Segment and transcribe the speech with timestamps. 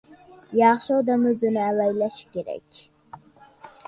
[0.59, 2.81] Yaxshi odam o‘zini avaylashi kerak.